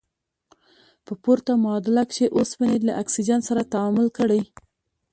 په 1.05 1.13
پورته 1.23 1.51
معادله 1.63 2.03
کې 2.13 2.25
اوسپنې 2.37 2.77
له 2.87 2.93
اکسیجن 3.01 3.39
سره 3.49 3.61
تعامل 3.73 4.07
کړی. 4.17 4.41